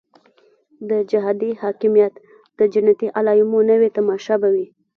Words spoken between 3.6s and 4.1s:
نوې